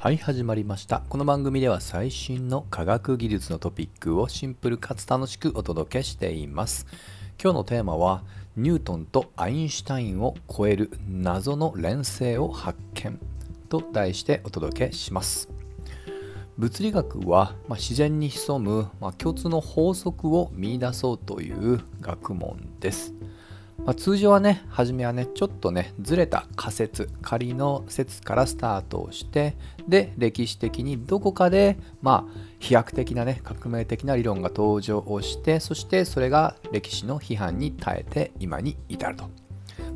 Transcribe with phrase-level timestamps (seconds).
[0.00, 1.02] はい始まりました。
[1.08, 6.86] この番組では最新の科学技術のトピックをシンプルかつ楽しくお届けしています。
[7.42, 8.22] 今日のテーマは
[8.56, 13.18] ニュートンとアインシュタインを超える謎の連星を発見。
[13.68, 15.48] と題してお届けします。
[16.56, 23.17] 物理学は、まあ、自然に潜む、まあ、共通の法則を見出そうという学問です。
[23.88, 29.56] まあ、通常はね、初めはね、ちょっとね、ずれた仮説、仮の説からスタートをして、
[29.88, 39.30] で、歴史的にどこかで、まあ、飛躍的なね、革命的な理論が登場をして、そしてそれが歴史の批判に耐えて今に至ると。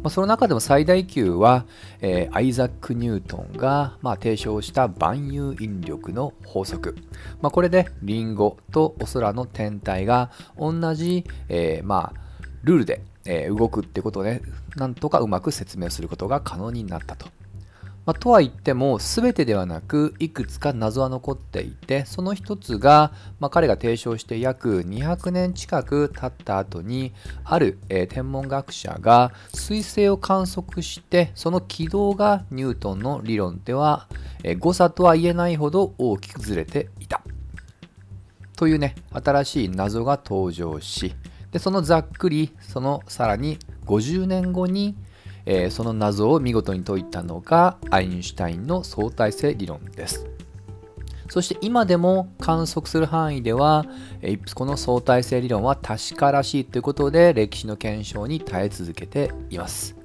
[0.02, 1.66] ま、その中でも最大級は、
[2.00, 6.96] えー、アイザック・ニュートンが、まあ、提唱した万有引力の法則。
[7.42, 12.31] まあ、これでリンゴとお空の天体が同じ、えー、まあ、
[12.64, 14.42] ルールでえ、動くってことをね、
[14.76, 17.26] なんとかうまく説明することが可能になったと。
[18.04, 27.12] まあ、とは言っても、全てではなく、いくつか謎は残っていて、その一つが、まあ、彼が提唱して約200年近く経った後に、
[27.44, 34.08] ある、えー、天文学者が彗星を観測して、その軌道がニュートンの理論では、
[34.42, 37.22] えー、誤差とは言えないほど大きくずれていた。
[38.56, 41.14] というね、新しい謎が登場し、
[41.52, 44.96] でそのざっくりそのさらに50年後に、
[45.46, 50.26] えー、その謎を見事に解いたのがアインシュタインの相対性理論です。
[51.28, 53.86] そして今でも観測する範囲では、
[54.20, 60.01] え、この相対性理論は確からしいということで歴史の検証に耐え続けています。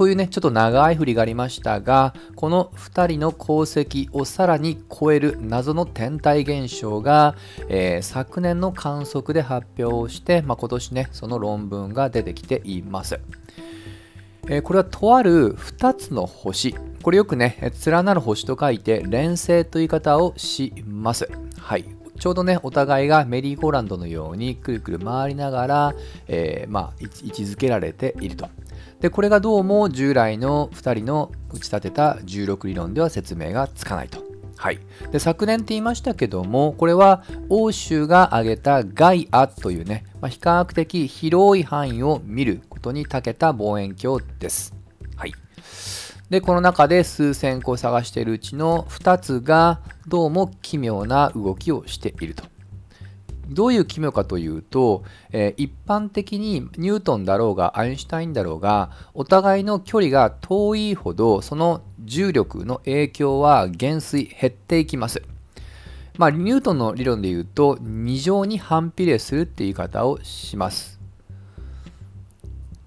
[0.00, 7.34] というね、ちょっと長い振りがありましたが、この2人の功績をさらに超える謎の天体現象が、
[7.68, 13.20] えー、昨年の観測で発表して、まあ、今年ね、その論文が出てきています。
[14.48, 21.28] えー、これはとある2つの星、これよくね、連なる星と書いて連星という言い方をします。
[21.58, 21.84] はい。
[22.18, 25.94] ちょうどね、お互いがメリーゴーランドのようにくるくる回りながら、
[26.26, 28.48] えー、まあ、位置づけられていると。
[29.00, 34.22] でこれがどうも従来の2人の打ち立てた16理論では説明がつかないと。
[34.56, 34.78] はい、
[35.10, 44.74] で昨年って言いましたけどもこれは欧州が挙げたガイアというね、まあ、比較的広い範囲を見ることに長けた望遠鏡です。
[45.16, 45.32] はい、
[46.28, 52.44] でこの中で数千個探しているうちの2つがどうも奇妙な動きをしていると。
[53.50, 65.22] どういう奇妙かというと、えー、一般的にニュートンだろうがアインシュタインだろうがお互いの距離が遠いほどその重力の影響は減衰減っていきます。
[66.16, 71.00] まあ、ニュートンの理論で言うと2乗に反比例するっていう言い方をします。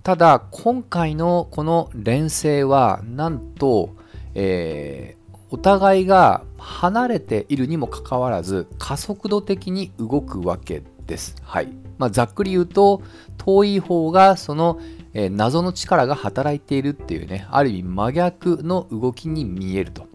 [0.04, 3.96] ただ今回のこの連星はなんと、
[4.36, 5.23] えー
[5.54, 11.36] お互いが離れているにもかかわらず加速度的に動くわけです。
[11.44, 11.68] はい
[12.00, 13.04] まあ、ざっくり言うと
[13.38, 14.80] 遠い方がその、
[15.14, 20.08] えー、謎の力が働いているっていうねある意味真逆の動きに見えると。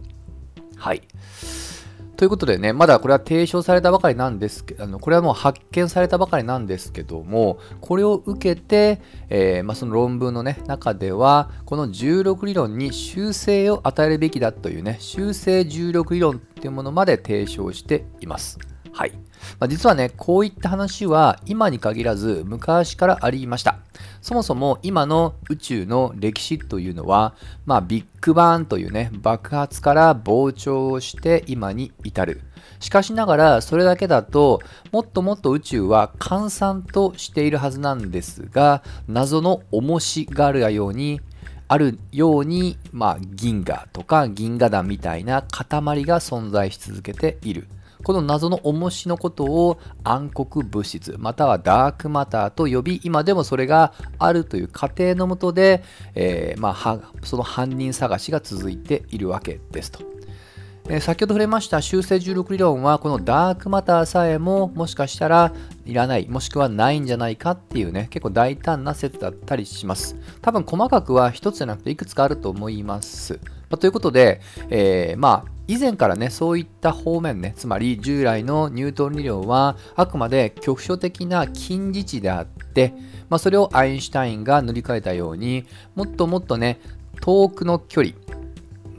[0.75, 1.03] はい。
[2.19, 18.59] ということでね、まだこれは提唱されたばかりなんですけど、あのこれはもう発見されたばかりなんですけども、これを受けて、えー、まあ、その論文の、ね、中では、この16理論に修正を与えるべきだというね、修正16理論っていうものまで提唱しています。
[18.99, 19.13] はい。
[19.59, 23.77] まあ、実はね、こういった話は今に限らず昔からありました。
[24.21, 27.33] そもそも今の宇宙の歴史というのは、
[27.65, 32.41] まあ、ビッグバーンというね、爆発から膨張をして今に至る。
[32.81, 34.59] しかしながら、それだけだと、
[34.91, 41.21] もっともっと宇宙は閑散としているはずなんですが、謎の重しがあるように、
[41.69, 45.69] あるように、まあ、銀河とか銀河団みたいな塊
[46.03, 47.69] が存在し続けている。
[48.03, 55.83] この謎の重しのことを暗黒物質またはダークマターと呼び今でもそれがあるという過程のもとで、
[56.15, 60.18] えー、まあ、その犯人探しが続いているわけですと。
[61.01, 65.53] 先ほど触れました修正16理論はこのダークマターさえももしかしたら
[65.85, 70.15] いらないもしくはないんじゃないかっていうね結構大胆な説だったりします。
[70.41, 73.39] 多分細かくは1つじゃなくていくつかあると思います、
[73.69, 82.95] まあ、ということで、えー、まあ以前からね、そういった方面ね、つまり従来のニュートン理論はあくまで局所的な近似値であって、
[83.29, 86.79] まあ、それをアインシュタインが塗り替えたようにもっともっとね、
[87.21, 88.15] 遠くの距離、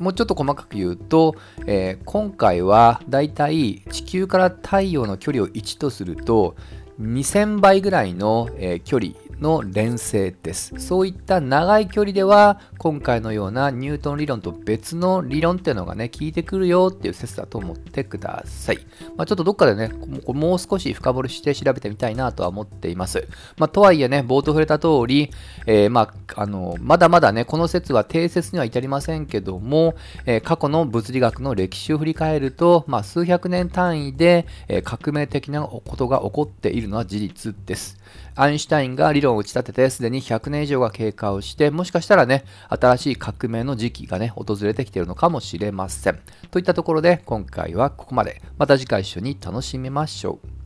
[0.00, 1.36] もうちょっと細かく言うと、
[1.66, 6.56] えー、今回はだいたい地球から太陽の距離を1とすると
[7.00, 10.74] 2000倍ぐらいの、えー、距離の連星です。
[10.78, 18.78] そういった長い距離では今回のようなニュートン理論と別の理論っていうのがね効いてくるよっていう説だと思ってください。
[19.16, 19.92] まあ、ちょっとどっかでね
[20.26, 23.26] もう少し深掘りして調べてみたいなとは思っています。
[23.56, 25.30] まあ、とはいえね冒頭触れた通り、
[25.66, 29.94] えー、まあ、あのまだまだねこの説は定説には至りませんけども、
[30.26, 37.98] えー、過去の物理学の歴史を振り返ると、まあ、数百年単位で、えー、革命的なことが起こっているの事実です。
[38.34, 46.20] アインシュタインが理論を打ち立ててすでに100年以上が経過をして、もしかしたらね、新しい革命の時期がね、訪れてきているのかもしれません。
[46.50, 48.42] といったところで、今回はここまで。
[48.58, 50.59] また次回一緒に楽しみましょう。